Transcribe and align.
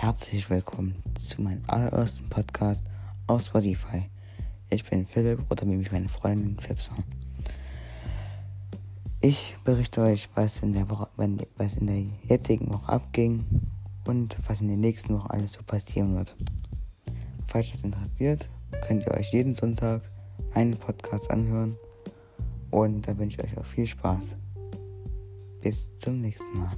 Herzlich 0.00 0.48
willkommen 0.48 0.94
zu 1.14 1.42
meinem 1.42 1.60
allerersten 1.66 2.26
Podcast 2.30 2.86
auf 3.26 3.42
Spotify. 3.42 4.08
Ich 4.70 4.82
bin 4.88 5.04
Philipp 5.04 5.40
oder 5.50 5.66
wie 5.66 5.76
mich 5.76 5.92
meine 5.92 6.08
Freundin 6.08 6.58
Fipsa. 6.58 6.94
Ich 9.20 9.58
berichte 9.62 10.00
euch, 10.00 10.30
was 10.34 10.62
in 10.62 10.72
der 10.72 10.88
Woche, 10.88 11.06
was 11.58 11.76
in 11.76 11.86
der 11.86 12.02
jetzigen 12.22 12.72
Woche 12.72 12.88
abging 12.88 13.44
und 14.06 14.38
was 14.48 14.62
in 14.62 14.68
der 14.68 14.78
nächsten 14.78 15.14
Woche 15.14 15.28
alles 15.28 15.52
so 15.52 15.62
passieren 15.64 16.16
wird. 16.16 16.34
Falls 17.46 17.72
das 17.72 17.82
interessiert, 17.82 18.48
könnt 18.86 19.04
ihr 19.04 19.12
euch 19.12 19.34
jeden 19.34 19.54
Sonntag 19.54 20.00
einen 20.54 20.78
Podcast 20.78 21.30
anhören 21.30 21.76
und 22.70 23.06
da 23.06 23.18
wünsche 23.18 23.36
ich 23.42 23.52
euch 23.52 23.58
auch 23.58 23.66
viel 23.66 23.86
Spaß. 23.86 24.34
Bis 25.60 25.94
zum 25.98 26.22
nächsten 26.22 26.58
Mal. 26.58 26.74